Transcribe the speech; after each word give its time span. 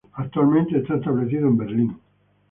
Actualmente 0.13 0.79
está 0.79 0.95
establecido 0.95 1.47
en 1.47 1.57
Berlín. 1.57 2.01